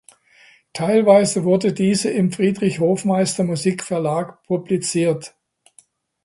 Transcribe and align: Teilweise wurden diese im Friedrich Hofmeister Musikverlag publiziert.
Teilweise 0.73 1.43
wurden 1.43 1.75
diese 1.75 2.09
im 2.09 2.31
Friedrich 2.31 2.79
Hofmeister 2.79 3.43
Musikverlag 3.43 4.41
publiziert. 4.47 5.35